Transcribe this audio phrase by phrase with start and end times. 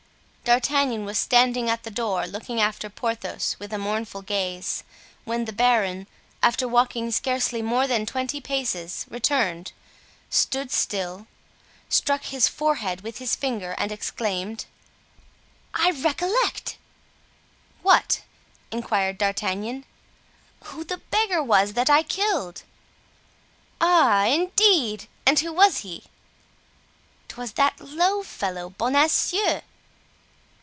[0.43, 4.83] D'Artagnan was standing at the door looking after Porthos with a mournful gaze,
[5.23, 6.07] when the baron,
[6.43, 13.93] after walking scarcely more than twenty paces, returned—stood still—struck his forehead with his finger and
[13.93, 14.65] exclaimed:
[15.73, 16.75] "I recollect!"
[17.81, 18.23] "What?"
[18.71, 19.85] inquired D'Artagnan.
[20.65, 22.63] "Who the beggar was that I killed."
[23.79, 24.25] "Ah!
[24.25, 25.07] indeed!
[25.25, 26.03] and who was he?"
[27.29, 29.61] "'Twas that low fellow, Bonacieux."